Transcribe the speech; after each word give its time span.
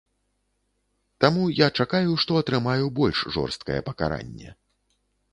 Таму 1.25 1.43
я 1.59 1.67
чакаю, 1.83 2.15
што 2.23 2.39
атрымаю 2.41 2.85
больш 2.99 3.21
жорсткае 3.35 3.77
пакаранне. 3.91 4.49